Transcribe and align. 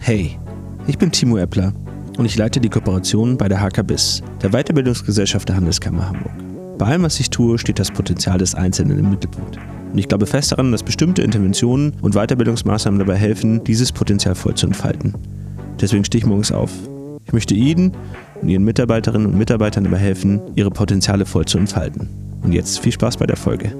Hey, 0.00 0.38
ich 0.86 0.96
bin 0.96 1.12
Timo 1.12 1.36
Eppler 1.36 1.72
und 2.16 2.24
ich 2.24 2.36
leite 2.36 2.60
die 2.60 2.68
Kooperation 2.68 3.36
bei 3.36 3.48
der 3.48 3.60
HKBIS, 3.60 4.22
der 4.42 4.50
Weiterbildungsgesellschaft 4.50 5.48
der 5.48 5.56
Handelskammer 5.56 6.08
Hamburg. 6.08 6.32
Bei 6.78 6.86
allem, 6.86 7.02
was 7.02 7.20
ich 7.20 7.28
tue, 7.28 7.58
steht 7.58 7.78
das 7.78 7.90
Potenzial 7.90 8.38
des 8.38 8.54
Einzelnen 8.54 8.98
im 8.98 9.10
Mittelpunkt. 9.10 9.58
Und 9.92 9.98
ich 9.98 10.08
glaube 10.08 10.26
fest 10.26 10.52
daran, 10.52 10.72
dass 10.72 10.82
bestimmte 10.82 11.22
Interventionen 11.22 11.94
und 12.00 12.14
Weiterbildungsmaßnahmen 12.14 12.98
dabei 12.98 13.16
helfen, 13.16 13.62
dieses 13.64 13.92
Potenzial 13.92 14.34
voll 14.34 14.54
zu 14.54 14.66
entfalten. 14.66 15.14
Deswegen 15.80 16.04
stehe 16.04 16.20
ich 16.20 16.26
morgens 16.26 16.52
auf. 16.52 16.70
Ich 17.24 17.32
möchte 17.32 17.54
Ihnen 17.54 17.92
und 18.40 18.48
Ihren 18.48 18.64
Mitarbeiterinnen 18.64 19.26
und 19.26 19.36
Mitarbeitern 19.36 19.84
dabei 19.84 19.98
helfen, 19.98 20.40
ihre 20.54 20.70
Potenziale 20.70 21.26
voll 21.26 21.44
zu 21.44 21.58
entfalten. 21.58 22.08
Und 22.42 22.52
jetzt 22.52 22.78
viel 22.78 22.92
Spaß 22.92 23.18
bei 23.18 23.26
der 23.26 23.36
Folge. 23.36 23.74